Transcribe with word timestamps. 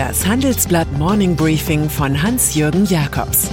Das 0.00 0.26
Handelsblatt 0.26 0.90
Morning 0.96 1.36
Briefing 1.36 1.90
von 1.90 2.22
Hans-Jürgen 2.22 2.86
Jakobs 2.86 3.50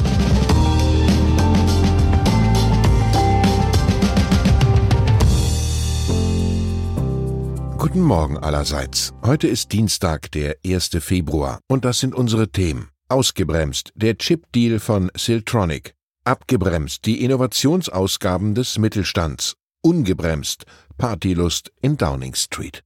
Guten 7.78 8.00
Morgen 8.00 8.38
allerseits. 8.38 9.12
Heute 9.26 9.50
ist 9.50 9.74
Dienstag, 9.74 10.32
der 10.32 10.56
1. 10.66 10.92
Februar, 11.02 11.60
und 11.68 11.84
das 11.84 12.00
sind 12.00 12.16
unsere 12.16 12.48
Themen. 12.48 12.92
Ausgebremst, 13.10 13.92
der 13.96 14.18
Chip-Deal 14.18 14.80
von 14.80 15.12
Siltronic. 15.18 15.96
Abgebremst, 16.24 17.06
die 17.06 17.26
Innovationsausgaben 17.26 18.56
des 18.56 18.78
Mittelstands. 18.78 19.56
Ungebremst, 19.82 20.64
Partylust 20.98 21.74
in 21.82 21.98
Downing 21.98 22.36
Street. 22.36 22.86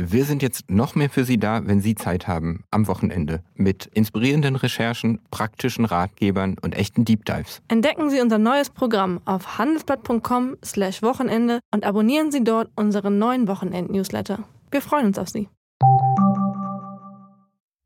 Wir 0.00 0.24
sind 0.24 0.44
jetzt 0.44 0.70
noch 0.70 0.94
mehr 0.94 1.10
für 1.10 1.24
Sie 1.24 1.38
da, 1.38 1.66
wenn 1.66 1.80
Sie 1.80 1.96
Zeit 1.96 2.28
haben, 2.28 2.62
am 2.70 2.86
Wochenende, 2.86 3.42
mit 3.56 3.86
inspirierenden 3.86 4.54
Recherchen, 4.54 5.18
praktischen 5.32 5.84
Ratgebern 5.84 6.54
und 6.62 6.76
echten 6.76 7.04
Deep 7.04 7.24
Dives. 7.24 7.62
Entdecken 7.66 8.08
Sie 8.08 8.20
unser 8.20 8.38
neues 8.38 8.70
Programm 8.70 9.20
auf 9.24 9.58
handelsblatt.com/wochenende 9.58 11.58
und 11.74 11.84
abonnieren 11.84 12.30
Sie 12.30 12.44
dort 12.44 12.70
unseren 12.76 13.18
neuen 13.18 13.48
Wochenend-Newsletter. 13.48 14.44
Wir 14.70 14.82
freuen 14.82 15.06
uns 15.06 15.18
auf 15.18 15.30
Sie. 15.30 15.48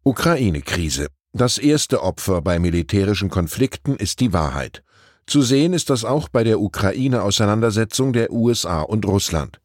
Ukraine-Krise. 0.05 1.07
Das 1.33 1.57
erste 1.57 2.03
Opfer 2.03 2.43
bei 2.43 2.59
militärischen 2.59 3.31
Konflikten 3.31 3.97
ist 3.97 4.21
die 4.21 4.35
Wahrheit. 4.35 4.83
Zu 5.27 5.41
sehen 5.41 5.73
ist 5.73 5.89
das 5.89 6.05
auch 6.05 6.29
bei 6.29 6.45
der 6.45 6.61
Ukraine-Auseinandersetzung 6.61 8.13
der 8.13 8.31
USA 8.31 8.83
und 8.83 9.07
Russland. 9.07 9.62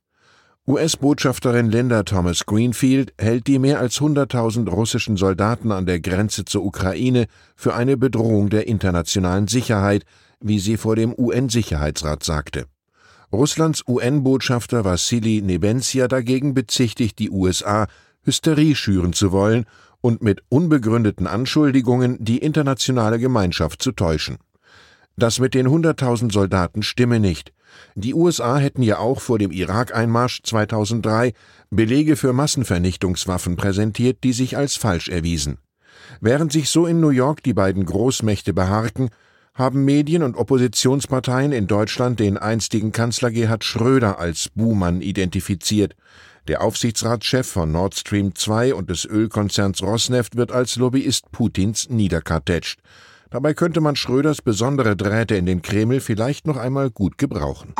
US-Botschafterin 0.69 1.71
Linda 1.71 2.03
Thomas 2.03 2.45
Greenfield 2.45 3.13
hält 3.17 3.47
die 3.47 3.57
mehr 3.57 3.79
als 3.79 4.01
100.000 4.01 4.69
russischen 4.69 5.15
Soldaten 5.15 5.71
an 5.71 5.85
der 5.85 6.01
Grenze 6.01 6.43
zur 6.43 6.65
Ukraine 6.65 7.27
für 7.55 7.73
eine 7.73 7.95
Bedrohung 7.95 8.49
der 8.49 8.67
internationalen 8.67 9.47
Sicherheit, 9.47 10.03
wie 10.41 10.59
sie 10.59 10.75
vor 10.75 10.97
dem 10.97 11.15
UN-Sicherheitsrat 11.17 12.21
sagte. 12.21 12.65
Russlands 13.31 13.81
UN-Botschafter 13.87 14.83
Wassili 14.83 15.41
Nebenzia 15.41 16.09
dagegen 16.09 16.53
bezichtigt 16.53 17.17
die 17.19 17.29
USA, 17.29 17.87
Hysterie 18.23 18.75
schüren 18.75 19.13
zu 19.13 19.31
wollen 19.31 19.63
und 20.01 20.21
mit 20.21 20.41
unbegründeten 20.49 21.27
Anschuldigungen 21.27 22.17
die 22.19 22.39
internationale 22.39 23.19
Gemeinschaft 23.19 23.81
zu 23.81 23.93
täuschen. 23.93 24.37
Das 25.15 25.39
mit 25.39 25.53
den 25.53 25.69
100.000 25.69 26.33
Soldaten 26.33 26.83
stimme 26.83 27.21
nicht. 27.21 27.53
Die 27.95 28.13
USA 28.13 28.57
hätten 28.57 28.83
ja 28.83 28.99
auch 28.99 29.21
vor 29.21 29.39
dem 29.39 29.51
Irak-Einmarsch 29.51 30.41
2003 30.43 31.33
Belege 31.69 32.15
für 32.15 32.33
Massenvernichtungswaffen 32.33 33.55
präsentiert, 33.55 34.23
die 34.23 34.33
sich 34.33 34.57
als 34.57 34.75
falsch 34.75 35.09
erwiesen. 35.09 35.57
Während 36.21 36.51
sich 36.51 36.69
so 36.69 36.85
in 36.85 36.99
New 36.99 37.09
York 37.09 37.43
die 37.43 37.53
beiden 37.53 37.85
Großmächte 37.85 38.53
beharrten, 38.53 39.09
haben 39.53 39.85
Medien 39.85 40.21
und 40.21 40.37
Oppositionsparteien 40.37 41.51
in 41.51 41.65
Deutschland 41.67 42.19
den 42.19 42.37
einstigen 42.37 42.91
Kanzler 42.91 43.31
Gerhard 43.31 43.63
Schröder 43.63 44.19
als 44.19 44.49
Buhmann 44.49 45.01
identifiziert. 45.01 45.95
Der 46.47 46.61
Aufsichtsratschef 46.61 47.47
von 47.47 47.71
Nord 47.71 47.95
Stream 47.95 48.35
2 48.35 48.73
und 48.75 48.89
des 48.89 49.03
Ölkonzerns 49.03 49.81
Rosneft 49.81 50.37
wird 50.37 50.51
als 50.51 50.75
Lobbyist 50.75 51.31
Putins 51.31 51.89
niederkartätscht. 51.89 52.79
Dabei 53.29 53.53
könnte 53.53 53.81
man 53.81 53.95
Schröders 53.95 54.41
besondere 54.41 54.95
Drähte 54.95 55.35
in 55.35 55.45
den 55.45 55.61
Kreml 55.61 55.99
vielleicht 55.99 56.47
noch 56.47 56.57
einmal 56.57 56.89
gut 56.89 57.17
gebrauchen. 57.17 57.73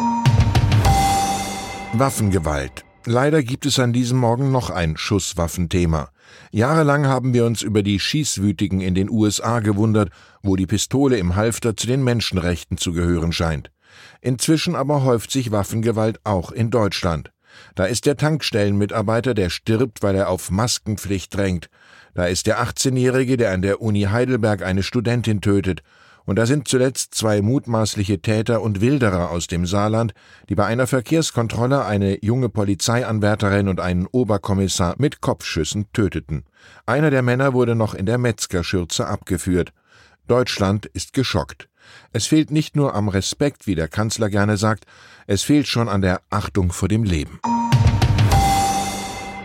Waffengewalt. 1.94 2.84
Leider 3.06 3.42
gibt 3.42 3.66
es 3.66 3.80
an 3.80 3.94
diesem 3.94 4.18
Morgen 4.18 4.52
noch 4.52 4.70
ein 4.70 4.98
Schusswaffenthema. 4.98 6.10
Jahrelang 6.52 7.08
haben 7.08 7.34
wir 7.34 7.46
uns 7.46 7.62
über 7.62 7.82
die 7.82 8.02
Schießwütigen 8.02 8.82
in 8.82 8.96
den 8.96 9.10
USA 9.10 9.62
gewundert, 9.62 10.10
wo 10.44 10.58
die 10.58 10.68
Pistole 10.68 11.18
im 11.18 11.38
Halfter 11.38 11.78
zu 11.78 11.88
den 11.88 12.04
Menschenrechten 12.04 12.78
zu 12.78 12.92
gehören 12.92 13.32
scheint. 13.32 13.72
Inzwischen 14.20 14.76
aber 14.76 15.06
häuft 15.06 15.32
sich 15.32 15.52
Waffengewalt 15.52 16.20
auch 16.26 16.52
in 16.52 16.70
Deutschland. 16.70 17.32
Da 17.76 17.86
ist 17.86 18.06
der 18.06 18.18
Tankstellenmitarbeiter, 18.18 19.34
der 19.34 19.50
stirbt, 19.50 20.04
weil 20.04 20.16
er 20.16 20.30
auf 20.30 20.52
Maskenpflicht 20.52 21.36
drängt. 21.36 21.70
Da 22.14 22.26
ist 22.26 22.48
der 22.48 22.62
18-Jährige, 22.62 23.38
der 23.38 23.52
an 23.52 23.62
der 23.62 23.82
Uni 23.82 24.04
Heidelberg 24.04 24.64
eine 24.64 24.84
Studentin 24.84 25.42
tötet. 25.42 25.84
Und 26.26 26.36
da 26.36 26.46
sind 26.46 26.68
zuletzt 26.68 27.16
zwei 27.16 27.42
mutmaßliche 27.42 28.22
Täter 28.22 28.62
und 28.62 28.82
Wilderer 28.82 29.32
aus 29.32 29.48
dem 29.48 29.66
Saarland, 29.66 30.14
die 30.50 30.56
bei 30.56 30.66
einer 30.66 30.86
Verkehrskontrolle 30.86 31.86
eine 31.86 32.24
junge 32.24 32.50
Polizeianwärterin 32.50 33.70
und 33.70 33.80
einen 33.80 34.08
Oberkommissar 34.08 34.96
mit 34.98 35.22
Kopfschüssen 35.22 35.86
töteten. 35.94 36.44
Einer 36.86 37.12
der 37.12 37.22
Männer 37.22 37.54
wurde 37.54 37.76
noch 37.76 37.94
in 37.94 38.06
der 38.06 38.18
Metzgerschürze 38.18 39.08
abgeführt. 39.08 39.72
Deutschland 40.28 40.86
ist 40.88 41.14
geschockt. 41.14 41.70
Es 42.14 42.28
fehlt 42.28 42.52
nicht 42.52 42.76
nur 42.76 42.96
am 42.96 43.10
Respekt, 43.10 43.68
wie 43.68 43.76
der 43.76 43.88
Kanzler 43.88 44.30
gerne 44.30 44.58
sagt, 44.58 44.86
es 45.28 45.44
fehlt 45.44 45.68
schon 45.68 45.90
an 45.90 46.02
der 46.02 46.22
Achtung 46.30 46.72
vor 46.72 46.88
dem 46.88 47.04
Leben. 47.04 47.40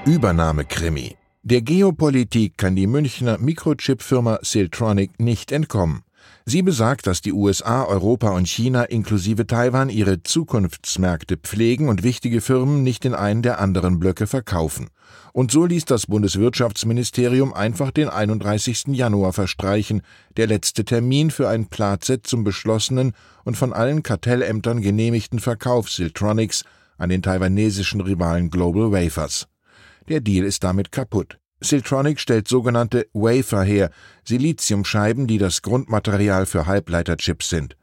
Übernahmekrimi. 0.05 1.17
Der 1.45 1.63
Geopolitik 1.63 2.57
kann 2.57 2.77
die 2.77 2.87
Münchner 2.87 3.39
Mikrochip-Firma 3.39 4.39
Siltronic 4.43 5.19
nicht 5.19 5.51
entkommen. 5.51 6.03
Sie 6.45 6.63
besagt, 6.63 7.07
dass 7.07 7.21
die 7.21 7.33
USA, 7.33 7.85
Europa 7.85 8.31
und 8.31 8.49
China 8.49 8.83
inklusive 8.83 9.47
Taiwan 9.47 9.89
ihre 9.89 10.23
Zukunftsmärkte 10.23 11.37
pflegen 11.37 11.89
und 11.89 12.03
wichtige 12.03 12.41
Firmen 12.41 12.83
nicht 12.83 13.05
in 13.05 13.15
einen 13.15 13.43
der 13.43 13.61
anderen 13.61 14.01
Blöcke 14.01 14.27
verkaufen. 14.27 14.89
Und 15.33 15.51
so 15.51 15.65
ließ 15.65 15.85
das 15.85 16.07
Bundeswirtschaftsministerium 16.07 17.55
einfach 17.55 17.91
den 17.91 18.09
31. 18.09 18.89
Januar 18.89 19.33
verstreichen, 19.33 20.03
der 20.37 20.47
letzte 20.47 20.85
Termin 20.85 21.31
für 21.31 21.49
ein 21.49 21.67
Platset 21.67 22.27
zum 22.27 22.45
beschlossenen 22.45 23.13
und 23.45 23.57
von 23.57 23.73
allen 23.73 24.03
Kartellämtern 24.03 24.83
genehmigten 24.83 25.39
Verkauf 25.39 25.91
Siltronics 25.91 26.65
an 26.99 27.09
den 27.09 27.23
taiwanesischen 27.23 28.01
Rivalen 28.01 28.51
Global 28.51 28.93
Wafers. 28.93 29.47
Der 30.09 30.21
Deal 30.21 30.45
ist 30.45 30.65
damit 30.65 30.93
kaputt. 30.93 31.39
Siltronic 31.63 32.21
stellt 32.21 32.49
sogenannte 32.49 33.07
Wafer 33.13 33.63
her, 33.63 33.91
Siliziumscheiben, 34.25 35.27
die 35.27 35.39
das 35.39 35.63
Grundmaterial 35.63 36.47
für 36.47 36.67
Halbleiterchips 36.67 37.49
sind. 37.49 37.77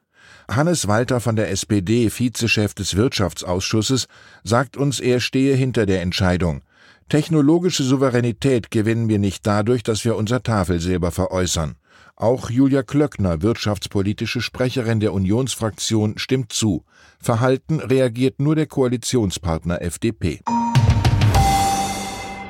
Hannes 0.50 0.88
Walter 0.88 1.20
von 1.20 1.36
der 1.36 1.52
SPD, 1.52 2.10
Vizechef 2.10 2.74
des 2.74 2.96
Wirtschaftsausschusses, 2.96 4.08
sagt 4.44 4.78
uns, 4.78 5.00
er 5.00 5.20
stehe 5.20 5.56
hinter 5.56 5.86
der 5.86 6.02
Entscheidung. 6.02 6.62
Technologische 7.08 7.84
Souveränität 7.84 8.70
gewinnen 8.72 9.10
wir 9.10 9.20
nicht 9.20 9.46
dadurch, 9.46 9.84
dass 9.84 10.06
wir 10.06 10.16
unser 10.16 10.44
Tafelsilber 10.44 11.12
veräußern. 11.12 11.76
Auch 12.16 12.50
Julia 12.50 12.84
Klöckner, 12.84 13.42
wirtschaftspolitische 13.42 14.42
Sprecherin 14.42 15.00
der 15.00 15.14
Unionsfraktion, 15.14 16.18
stimmt 16.18 16.52
zu. 16.52 16.84
Verhalten 17.20 17.80
reagiert 17.80 18.40
nur 18.40 18.56
der 18.56 18.68
Koalitionspartner 18.68 19.82
FDP. 19.82 20.42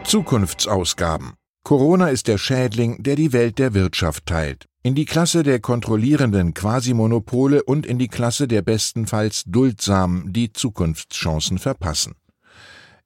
Zukunftsausgaben. 0.09 1.33
Corona 1.63 2.07
ist 2.07 2.27
der 2.27 2.39
Schädling, 2.39 3.03
der 3.03 3.15
die 3.15 3.31
Welt 3.31 3.59
der 3.59 3.75
Wirtschaft 3.75 4.25
teilt. 4.25 4.65
In 4.81 4.95
die 4.95 5.05
Klasse 5.05 5.43
der 5.43 5.59
kontrollierenden 5.59 6.55
Quasimonopole 6.55 7.61
und 7.61 7.85
in 7.85 7.99
die 7.99 8.07
Klasse 8.07 8.47
der 8.47 8.63
bestenfalls 8.63 9.43
duldsamen, 9.45 10.33
die 10.33 10.51
Zukunftschancen 10.51 11.59
verpassen. 11.59 12.15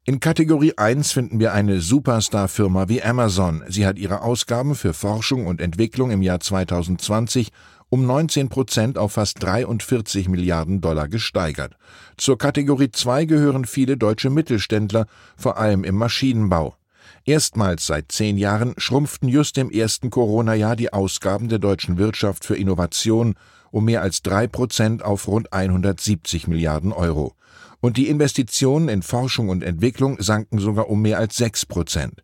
In 0.05 0.21
Kategorie 0.21 0.77
1 0.77 1.11
finden 1.11 1.41
wir 1.41 1.51
eine 1.51 1.81
Superstar-Firma 1.81 2.87
wie 2.87 3.03
Amazon. 3.03 3.65
Sie 3.67 3.85
hat 3.85 3.99
ihre 3.99 4.21
Ausgaben 4.21 4.73
für 4.73 4.93
Forschung 4.93 5.45
und 5.45 5.59
Entwicklung 5.59 6.09
im 6.09 6.21
Jahr 6.21 6.39
2020 6.39 7.49
um 7.89 8.05
19 8.05 8.47
Prozent 8.47 8.97
auf 8.97 9.11
fast 9.11 9.43
43 9.43 10.29
Milliarden 10.29 10.79
Dollar 10.79 11.09
gesteigert. 11.09 11.75
Zur 12.15 12.37
Kategorie 12.37 12.91
2 12.91 13.25
gehören 13.25 13.65
viele 13.65 13.97
deutsche 13.97 14.29
Mittelständler, 14.29 15.05
vor 15.35 15.57
allem 15.57 15.83
im 15.83 15.95
Maschinenbau. 15.95 16.77
Erstmals 17.25 17.87
seit 17.87 18.11
zehn 18.11 18.37
Jahren 18.37 18.73
schrumpften 18.77 19.29
just 19.29 19.57
im 19.57 19.71
ersten 19.71 20.09
Corona-Jahr 20.09 20.75
die 20.75 20.91
Ausgaben 20.91 21.47
der 21.47 21.59
deutschen 21.59 21.97
Wirtschaft 21.97 22.43
für 22.43 22.57
Innovation 22.57 23.35
um 23.71 23.85
mehr 23.85 24.01
als 24.01 24.21
drei 24.21 24.45
Prozent 24.45 25.03
auf 25.03 25.27
rund 25.27 25.51
170 25.51 26.47
Milliarden 26.47 26.91
Euro. 26.91 27.33
Und 27.79 27.97
die 27.97 28.07
Investitionen 28.07 28.87
in 28.87 29.01
Forschung 29.01 29.49
und 29.49 29.63
Entwicklung 29.63 30.21
sanken 30.21 30.59
sogar 30.59 30.89
um 30.89 31.01
mehr 31.01 31.17
als 31.17 31.37
sechs 31.37 31.65
Prozent. 31.65 32.23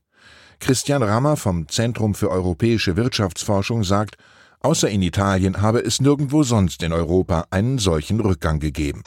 Christian 0.59 1.01
Rammer 1.01 1.37
vom 1.37 1.67
Zentrum 1.69 2.13
für 2.13 2.29
europäische 2.29 2.97
Wirtschaftsforschung 2.97 3.83
sagt, 3.83 4.17
außer 4.59 4.89
in 4.89 5.01
Italien 5.01 5.61
habe 5.61 5.79
es 5.79 6.01
nirgendwo 6.01 6.43
sonst 6.43 6.83
in 6.83 6.91
Europa 6.93 7.45
einen 7.49 7.79
solchen 7.79 8.19
Rückgang 8.19 8.59
gegeben. 8.59 9.01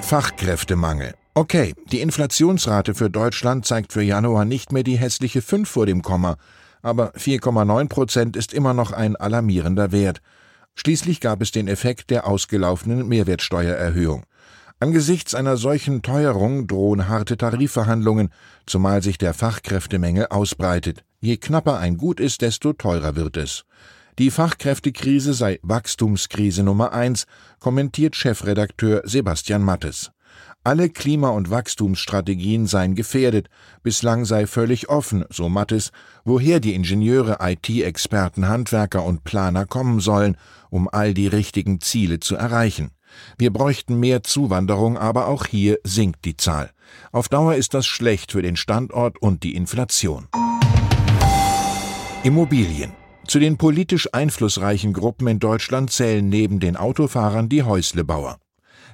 Fachkräftemangel. 0.00 1.14
Okay, 1.34 1.74
die 1.90 2.02
Inflationsrate 2.02 2.92
für 2.92 3.08
Deutschland 3.08 3.64
zeigt 3.64 3.94
für 3.94 4.02
Januar 4.02 4.44
nicht 4.44 4.70
mehr 4.70 4.82
die 4.82 4.98
hässliche 4.98 5.40
5 5.40 5.66
vor 5.66 5.86
dem 5.86 6.02
Komma, 6.02 6.36
aber 6.82 7.12
4,9 7.14 7.88
Prozent 7.88 8.36
ist 8.36 8.52
immer 8.52 8.74
noch 8.74 8.92
ein 8.92 9.16
alarmierender 9.16 9.92
Wert. 9.92 10.20
Schließlich 10.74 11.20
gab 11.20 11.40
es 11.40 11.50
den 11.50 11.68
Effekt 11.68 12.10
der 12.10 12.26
ausgelaufenen 12.26 13.08
Mehrwertsteuererhöhung. 13.08 14.24
Angesichts 14.78 15.34
einer 15.34 15.56
solchen 15.56 16.02
Teuerung 16.02 16.66
drohen 16.66 17.08
harte 17.08 17.38
Tarifverhandlungen, 17.38 18.28
zumal 18.66 19.02
sich 19.02 19.16
der 19.16 19.32
Fachkräftemängel 19.32 20.26
ausbreitet. 20.26 21.02
Je 21.20 21.38
knapper 21.38 21.78
ein 21.78 21.96
Gut 21.96 22.20
ist, 22.20 22.42
desto 22.42 22.74
teurer 22.74 23.16
wird 23.16 23.38
es. 23.38 23.64
Die 24.18 24.30
Fachkräftekrise 24.30 25.32
sei 25.32 25.60
Wachstumskrise 25.62 26.62
Nummer 26.62 26.92
eins, 26.92 27.24
kommentiert 27.58 28.16
Chefredakteur 28.16 29.00
Sebastian 29.04 29.62
Mattes. 29.62 30.10
Alle 30.64 30.90
Klima- 30.90 31.30
und 31.30 31.50
Wachstumsstrategien 31.50 32.68
seien 32.68 32.94
gefährdet, 32.94 33.48
bislang 33.82 34.24
sei 34.24 34.46
völlig 34.46 34.88
offen, 34.88 35.24
so 35.28 35.48
Mattes, 35.48 35.90
woher 36.24 36.60
die 36.60 36.74
Ingenieure, 36.74 37.38
IT-Experten, 37.40 38.46
Handwerker 38.46 39.04
und 39.04 39.24
Planer 39.24 39.66
kommen 39.66 39.98
sollen, 39.98 40.36
um 40.70 40.88
all 40.88 41.14
die 41.14 41.26
richtigen 41.26 41.80
Ziele 41.80 42.20
zu 42.20 42.36
erreichen. 42.36 42.92
Wir 43.38 43.52
bräuchten 43.52 43.98
mehr 43.98 44.22
Zuwanderung, 44.22 44.96
aber 44.96 45.26
auch 45.26 45.46
hier 45.46 45.80
sinkt 45.82 46.24
die 46.24 46.36
Zahl. 46.36 46.70
Auf 47.10 47.28
Dauer 47.28 47.56
ist 47.56 47.74
das 47.74 47.84
schlecht 47.84 48.30
für 48.30 48.42
den 48.42 48.54
Standort 48.54 49.20
und 49.20 49.42
die 49.42 49.56
Inflation. 49.56 50.28
Immobilien. 52.22 52.92
Zu 53.26 53.40
den 53.40 53.56
politisch 53.56 54.08
einflussreichen 54.12 54.92
Gruppen 54.92 55.26
in 55.26 55.40
Deutschland 55.40 55.90
zählen 55.90 56.28
neben 56.28 56.60
den 56.60 56.76
Autofahrern 56.76 57.48
die 57.48 57.64
Häuslebauer. 57.64 58.38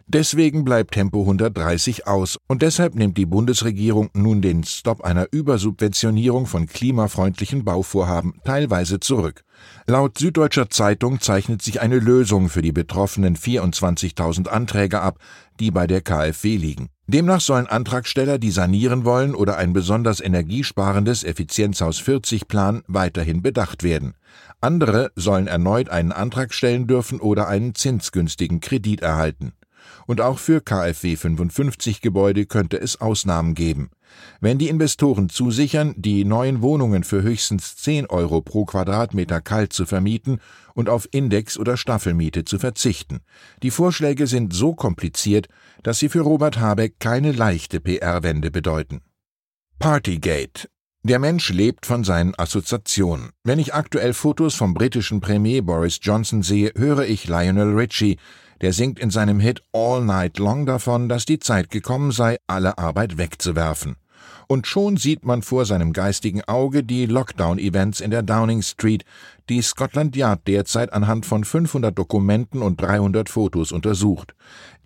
Deswegen 0.06 0.64
bleibt 0.64 0.94
Tempo 0.94 1.20
130 1.20 2.06
aus 2.06 2.38
und 2.46 2.62
deshalb 2.62 2.94
nimmt 2.94 3.18
die 3.18 3.26
Bundesregierung 3.26 4.08
nun 4.14 4.40
den 4.40 4.64
Stopp 4.64 5.02
einer 5.02 5.26
Übersubventionierung 5.30 6.46
von 6.46 6.66
klimafreundlichen 6.66 7.64
Bauvorhaben 7.64 8.34
teilweise 8.42 9.00
zurück. 9.00 9.44
Laut 9.86 10.16
Süddeutscher 10.16 10.70
Zeitung 10.70 11.20
zeichnet 11.20 11.60
sich 11.60 11.80
eine 11.82 11.98
Lösung 11.98 12.48
für 12.48 12.62
die 12.62 12.72
betroffenen 12.72 13.36
24.000 13.36 14.48
Anträge 14.48 15.00
ab, 15.00 15.18
die 15.60 15.70
bei 15.70 15.86
der 15.86 16.00
KfW 16.00 16.56
liegen. 16.56 16.88
Demnach 17.06 17.40
sollen 17.40 17.66
Antragsteller, 17.66 18.38
die 18.38 18.50
sanieren 18.50 19.04
wollen 19.04 19.34
oder 19.34 19.56
ein 19.56 19.72
besonders 19.72 20.20
energiesparendes 20.20 21.24
Effizienzhaus 21.24 21.98
40 21.98 22.48
Plan 22.48 22.82
weiterhin 22.86 23.42
bedacht 23.42 23.82
werden. 23.82 24.14
Andere 24.60 25.10
sollen 25.16 25.46
erneut 25.46 25.88
einen 25.88 26.12
Antrag 26.12 26.52
stellen 26.52 26.86
dürfen 26.86 27.20
oder 27.20 27.48
einen 27.48 27.74
zinsgünstigen 27.74 28.60
Kredit 28.60 29.00
erhalten. 29.00 29.52
Und 30.06 30.20
auch 30.20 30.38
für 30.38 30.60
KfW 30.60 31.16
55 31.16 32.00
Gebäude 32.00 32.46
könnte 32.46 32.80
es 32.80 33.00
Ausnahmen 33.00 33.54
geben. 33.54 33.90
Wenn 34.40 34.58
die 34.58 34.68
Investoren 34.68 35.28
zusichern, 35.28 35.94
die 35.96 36.24
neuen 36.24 36.62
Wohnungen 36.62 37.04
für 37.04 37.22
höchstens 37.22 37.76
10 37.76 38.06
Euro 38.06 38.40
pro 38.40 38.64
Quadratmeter 38.64 39.40
kalt 39.40 39.72
zu 39.72 39.86
vermieten 39.86 40.40
und 40.74 40.88
auf 40.88 41.08
Index- 41.12 41.58
oder 41.58 41.76
Staffelmiete 41.76 42.44
zu 42.44 42.58
verzichten. 42.58 43.20
Die 43.62 43.70
Vorschläge 43.70 44.26
sind 44.26 44.52
so 44.52 44.74
kompliziert, 44.74 45.48
dass 45.82 45.98
sie 45.98 46.08
für 46.08 46.20
Robert 46.20 46.58
Habeck 46.58 47.00
keine 47.00 47.32
leichte 47.32 47.80
PR-Wende 47.80 48.50
bedeuten. 48.50 49.02
Partygate. 49.78 50.68
Der 51.04 51.20
Mensch 51.20 51.50
lebt 51.50 51.86
von 51.86 52.02
seinen 52.02 52.34
Assoziationen. 52.36 53.30
Wenn 53.44 53.60
ich 53.60 53.72
aktuell 53.72 54.12
Fotos 54.12 54.56
vom 54.56 54.74
britischen 54.74 55.20
Premier 55.20 55.62
Boris 55.62 56.00
Johnson 56.02 56.42
sehe, 56.42 56.72
höre 56.76 57.04
ich 57.04 57.28
Lionel 57.28 57.74
Richie, 57.74 58.18
der 58.60 58.72
singt 58.72 58.98
in 58.98 59.10
seinem 59.10 59.40
Hit 59.40 59.62
All 59.72 60.04
Night 60.04 60.38
Long 60.38 60.66
davon, 60.66 61.08
dass 61.08 61.24
die 61.24 61.38
Zeit 61.38 61.70
gekommen 61.70 62.12
sei, 62.12 62.38
alle 62.46 62.78
Arbeit 62.78 63.18
wegzuwerfen. 63.18 63.96
Und 64.50 64.66
schon 64.66 64.96
sieht 64.96 65.26
man 65.26 65.42
vor 65.42 65.66
seinem 65.66 65.92
geistigen 65.92 66.42
Auge 66.44 66.82
die 66.82 67.04
Lockdown-Events 67.04 68.00
in 68.00 68.10
der 68.10 68.22
Downing 68.22 68.62
Street, 68.62 69.04
die 69.50 69.60
Scotland 69.60 70.16
Yard 70.16 70.46
derzeit 70.46 70.92
anhand 70.92 71.26
von 71.26 71.44
500 71.44 71.96
Dokumenten 71.96 72.62
und 72.62 72.80
300 72.80 73.28
Fotos 73.28 73.72
untersucht. 73.72 74.34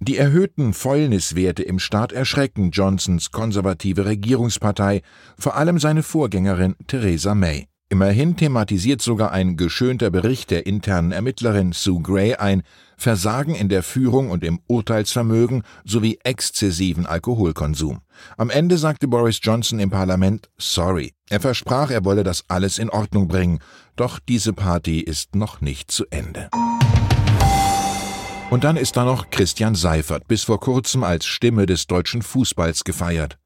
Die 0.01 0.17
erhöhten 0.17 0.73
Fäulniswerte 0.73 1.63
im 1.63 1.79
Staat 1.79 2.13
erschrecken 2.13 2.71
Johnsons 2.73 3.31
konservative 3.31 4.05
Regierungspartei, 4.05 5.03
vor 5.39 5.57
allem 5.57 5.79
seine 5.79 6.03
Vorgängerin 6.03 6.75
Theresa 6.89 7.37
May. 7.37 7.69
Immerhin 7.93 8.37
thematisiert 8.37 9.03
sogar 9.03 9.33
ein 9.33 9.59
geschönter 9.59 10.09
Bericht 10.09 10.51
der 10.51 10.65
internen 10.65 11.13
Ermittlerin 11.13 11.73
Sue 11.73 12.01
Gray 12.01 12.37
ein 12.37 12.63
Versagen 12.97 13.55
in 13.55 13.69
der 13.69 13.83
Führung 13.83 14.31
und 14.31 14.45
im 14.45 14.61
Urteilsvermögen 14.67 15.63
sowie 15.85 16.19
exzessiven 16.25 17.05
Alkoholkonsum. 17.05 18.01
Am 18.39 18.49
Ende 18.49 18.79
sagte 18.79 19.09
Boris 19.09 19.41
Johnson 19.43 19.79
im 19.79 19.91
Parlament 19.91 20.49
Sorry. 20.57 21.13
Er 21.29 21.41
versprach, 21.41 21.91
er 21.91 22.07
wolle 22.07 22.25
das 22.25 22.45
alles 22.49 22.79
in 22.79 22.89
Ordnung 22.89 23.29
bringen. 23.29 23.59
Doch 23.95 24.19
diese 24.27 24.55
Party 24.55 25.01
ist 25.01 25.37
noch 25.37 25.61
nicht 25.61 25.91
zu 25.91 26.07
Ende. 26.09 26.49
Und 28.49 28.65
dann 28.65 28.79
ist 28.79 28.97
da 28.97 29.05
noch 29.05 29.29
Christian 29.29 29.75
Seifert, 29.75 30.27
bis 30.29 30.45
vor 30.45 30.61
kurzem 30.61 31.05
als 31.05 31.27
Stimme 31.27 31.67
des 31.67 31.89
deutschen 31.89 32.23
Fußballs 32.23 32.85
gefeiert. 32.85 33.37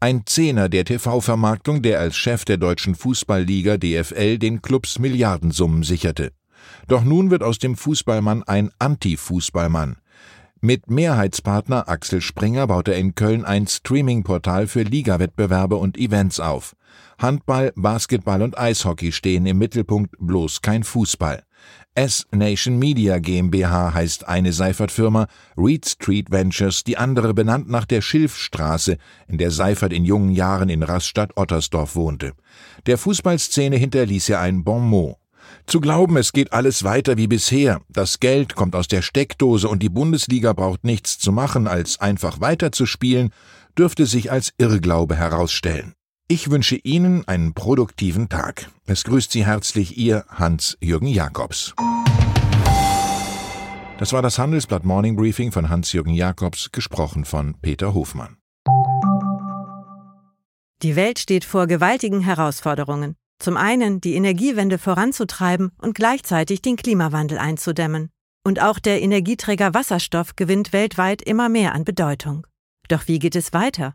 Ein 0.00 0.22
Zehner 0.26 0.68
der 0.68 0.84
TV-Vermarktung, 0.84 1.82
der 1.82 1.98
als 1.98 2.16
Chef 2.16 2.44
der 2.44 2.56
deutschen 2.56 2.94
Fußballliga 2.94 3.78
DFL 3.78 4.38
den 4.38 4.62
Clubs 4.62 5.00
Milliardensummen 5.00 5.82
sicherte. 5.82 6.30
Doch 6.86 7.02
nun 7.02 7.32
wird 7.32 7.42
aus 7.42 7.58
dem 7.58 7.76
Fußballmann 7.76 8.44
ein 8.44 8.70
Anti-Fußballmann. 8.78 9.96
Mit 10.60 10.88
Mehrheitspartner 10.88 11.88
Axel 11.88 12.20
Springer 12.20 12.68
baut 12.68 12.86
er 12.86 12.96
in 12.96 13.16
Köln 13.16 13.44
ein 13.44 13.66
Streaming-Portal 13.66 14.68
für 14.68 14.82
Ligawettbewerbe 14.82 15.74
und 15.74 15.98
Events 15.98 16.38
auf. 16.38 16.76
Handball, 17.18 17.72
Basketball 17.74 18.42
und 18.42 18.56
Eishockey 18.56 19.10
stehen 19.10 19.46
im 19.46 19.58
Mittelpunkt, 19.58 20.14
bloß 20.20 20.62
kein 20.62 20.84
Fußball. 20.84 21.42
S-Nation 21.94 22.78
Media 22.78 23.18
GmbH 23.18 23.92
heißt 23.92 24.28
eine 24.28 24.52
Seifert-Firma, 24.52 25.26
Reed 25.56 25.86
Street 25.86 26.30
Ventures 26.30 26.84
die 26.84 26.96
andere 26.96 27.34
benannt 27.34 27.68
nach 27.68 27.86
der 27.86 28.02
Schilfstraße, 28.02 28.98
in 29.26 29.38
der 29.38 29.50
Seifert 29.50 29.92
in 29.92 30.04
jungen 30.04 30.30
Jahren 30.30 30.68
in 30.68 30.82
Rastatt-Ottersdorf 30.82 31.96
wohnte. 31.96 32.34
Der 32.86 32.98
Fußballszene 32.98 33.76
hinterließ 33.76 34.28
er 34.28 34.40
ein 34.40 34.62
Bon 34.62 34.88
mot. 34.88 35.16
Zu 35.66 35.80
glauben, 35.80 36.16
es 36.16 36.32
geht 36.32 36.52
alles 36.52 36.84
weiter 36.84 37.16
wie 37.16 37.26
bisher, 37.26 37.80
das 37.88 38.20
Geld 38.20 38.54
kommt 38.54 38.76
aus 38.76 38.88
der 38.88 39.02
Steckdose 39.02 39.68
und 39.68 39.82
die 39.82 39.88
Bundesliga 39.88 40.52
braucht 40.52 40.84
nichts 40.84 41.18
zu 41.18 41.32
machen, 41.32 41.66
als 41.66 42.00
einfach 42.00 42.40
weiterzuspielen, 42.40 43.30
dürfte 43.76 44.06
sich 44.06 44.30
als 44.30 44.52
Irrglaube 44.58 45.16
herausstellen. 45.16 45.94
Ich 46.30 46.50
wünsche 46.50 46.76
Ihnen 46.76 47.26
einen 47.26 47.54
produktiven 47.54 48.28
Tag. 48.28 48.70
Es 48.84 49.04
grüßt 49.04 49.32
Sie 49.32 49.46
herzlich 49.46 49.96
Ihr 49.96 50.26
Hans-Jürgen 50.28 51.08
Jakobs. 51.08 51.72
Das 53.98 54.12
war 54.12 54.20
das 54.20 54.38
Handelsblatt 54.38 54.84
Morning 54.84 55.16
Briefing 55.16 55.52
von 55.52 55.70
Hans-Jürgen 55.70 56.12
Jakobs, 56.12 56.70
gesprochen 56.70 57.24
von 57.24 57.54
Peter 57.62 57.94
Hofmann. 57.94 58.36
Die 60.82 60.96
Welt 60.96 61.18
steht 61.18 61.46
vor 61.46 61.66
gewaltigen 61.66 62.20
Herausforderungen. 62.20 63.16
Zum 63.38 63.56
einen 63.56 64.02
die 64.02 64.14
Energiewende 64.14 64.76
voranzutreiben 64.76 65.72
und 65.80 65.94
gleichzeitig 65.94 66.60
den 66.60 66.76
Klimawandel 66.76 67.38
einzudämmen. 67.38 68.10
Und 68.44 68.60
auch 68.60 68.78
der 68.78 69.00
Energieträger 69.00 69.72
Wasserstoff 69.72 70.36
gewinnt 70.36 70.74
weltweit 70.74 71.22
immer 71.22 71.48
mehr 71.48 71.74
an 71.74 71.84
Bedeutung. 71.84 72.46
Doch 72.88 73.08
wie 73.08 73.18
geht 73.18 73.34
es 73.34 73.54
weiter? 73.54 73.94